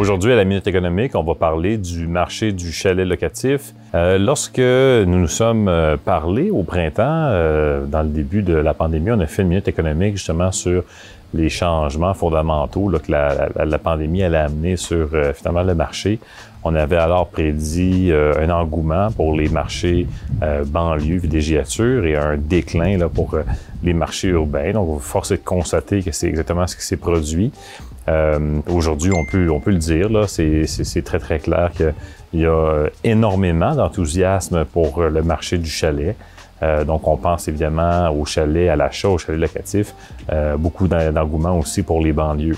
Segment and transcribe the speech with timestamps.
[0.00, 3.74] Aujourd'hui, à la Minute économique, on va parler du marché du chalet locatif.
[3.94, 8.72] Euh, lorsque nous nous sommes euh, parlé au printemps, euh, dans le début de la
[8.72, 10.84] pandémie, on a fait une Minute économique justement sur
[11.34, 16.18] les changements fondamentaux que la, pandémie allait amener sur finalement le marché.
[16.64, 20.08] On avait alors prédit un engouement pour les marchés
[20.66, 23.36] banlieues, villégiatures et un déclin pour
[23.84, 24.72] les marchés urbains.
[24.72, 27.52] Donc, force est de constater que c'est exactement ce qui s'est produit.
[28.08, 32.86] Euh, Aujourd'hui, on peut, on peut le dire, c'est, très, très clair qu'il y a
[33.04, 36.16] énormément d'enthousiasme pour le marché du chalet.
[36.62, 39.94] Euh, donc, on pense évidemment au chalet, à l'achat, au chalet locatif.
[40.30, 42.56] Euh, beaucoup d'engouement aussi pour les banlieues.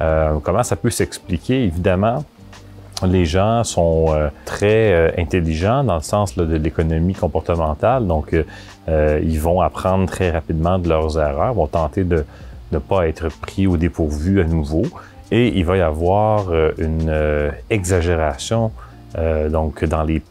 [0.00, 1.64] Euh, comment ça peut s'expliquer?
[1.64, 2.24] Évidemment,
[3.04, 8.06] les gens sont euh, très euh, intelligents dans le sens là, de l'économie comportementale.
[8.06, 8.34] Donc,
[8.88, 12.24] ils vont apprendre très rapidement de leurs erreurs, vont tenter de
[12.72, 14.84] ne pas être pris au dépourvu à nouveau.
[15.30, 18.70] Et il va y avoir euh, une euh, exagération
[19.16, 20.22] euh, donc dans, les,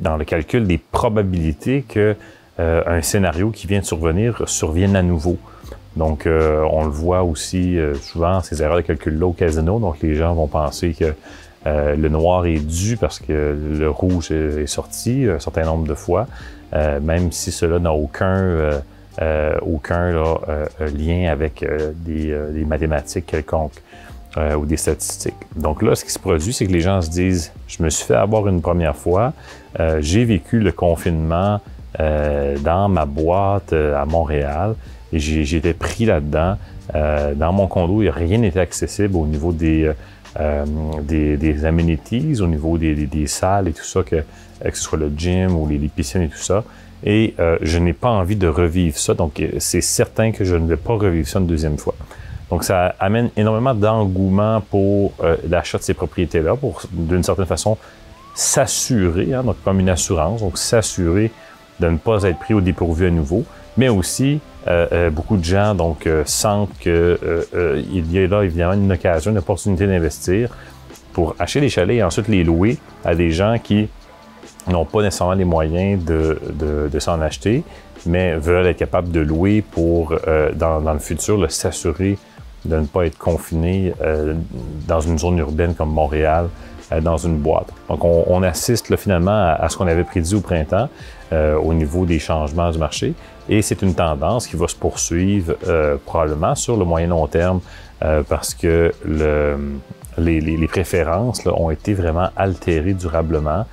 [0.00, 2.16] dans le calcul des probabilités que
[2.60, 5.36] un scénario qui vient de survenir survienne à nouveau.
[5.94, 9.78] Donc, on le voit aussi souvent, ces erreurs de calcul-là au casino.
[9.78, 11.14] Donc, les gens vont penser que
[11.64, 16.26] le noir est dû parce que le rouge est sorti un certain nombre de fois,
[17.00, 18.80] même si cela n'a aucun
[19.62, 23.82] aucun là, euh, euh, lien avec des, mathématiques quelconques
[24.56, 25.34] ou des statistiques.
[25.56, 28.04] Donc là, ce qui se produit, c'est que les gens se disent, je me suis
[28.04, 29.32] fait avoir une première fois,
[29.98, 31.60] j'ai vécu le confinement
[31.98, 34.76] dans ma boîte à Montréal
[35.12, 35.16] et
[35.56, 36.56] été pris là-dedans.
[36.94, 39.90] dans mon condo, rien n'était accessible au niveau des,
[41.02, 44.22] des, des, amenities, au niveau des, salles et tout ça, que,
[44.62, 46.62] que ce soit le gym ou les piscines et tout ça
[47.04, 49.14] et euh, je n'ai pas envie de revivre ça.
[49.14, 51.94] Donc, euh, c'est certain que je ne vais pas revivre ça une deuxième fois.
[52.50, 57.76] Donc, ça amène énormément d'engouement pour euh, l'achat de ces propriétés-là, pour d'une certaine façon
[58.34, 61.30] s'assurer, hein, donc comme une assurance, donc s'assurer
[61.80, 63.44] de ne pas être pris au dépourvu à nouveau,
[63.76, 64.40] mais aussi
[65.12, 70.54] beaucoup de gens donc sentent qu'il y a là évidemment une occasion, une opportunité d'investir
[71.14, 73.88] pour acheter des chalets et ensuite les louer à des gens qui
[74.68, 77.62] n'ont pas nécessairement les moyens de, de, de s'en acheter,
[78.06, 82.18] mais veulent être capables de louer pour, euh, dans, dans, le futur, s'assurer
[82.64, 84.34] de ne pas être confiné euh,
[84.86, 86.48] dans une zone urbaine comme Montréal,
[86.92, 87.68] euh, dans une boîte.
[87.88, 90.88] Donc, on, on assiste là, finalement à, ce qu'on avait prédit au printemps
[91.32, 93.14] euh, au niveau des changements du marché,
[93.48, 95.54] et c'est une tendance qui va se poursuivre
[96.04, 97.60] probablement sur le moyen long terme
[98.28, 99.56] parce que le,
[100.18, 103.64] les, les, les préférences là, ont été vraiment altérées durablement.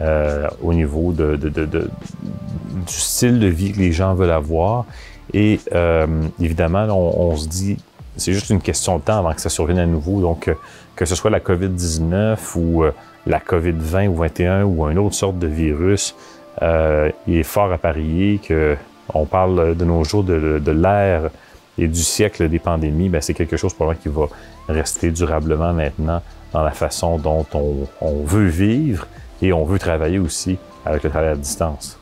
[0.00, 4.86] Euh, au niveau de, de, de, du style de vie que les gens veulent avoir.
[5.34, 6.06] Et euh,
[6.40, 7.76] évidemment, on, on, se dit,
[8.16, 10.22] c'est juste une question de temps avant que ça survienne à nouveau.
[10.22, 10.54] Donc, euh,
[10.96, 12.84] que ce soit la COVID-19 ou
[13.26, 16.14] la COVID-20 ou 21 ou une autre sorte de virus,
[16.62, 18.76] il est fort à parier que
[19.12, 21.30] on parle de nos jours de, de l'ère
[21.78, 24.26] et du siècle des pandémies, ben c'est quelque chose pour moi qui va
[24.68, 26.22] rester durablement maintenant
[26.52, 29.06] dans la façon dont on, on veut vivre
[29.42, 31.99] et on veut travailler aussi avec le travail à distance.